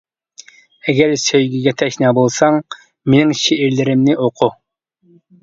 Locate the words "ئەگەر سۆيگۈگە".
0.85-1.73